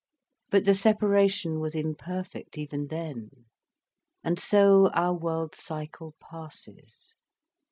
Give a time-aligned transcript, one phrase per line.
[0.49, 3.45] But the separation was imperfect even them.
[4.23, 7.13] And so our world cycle passes.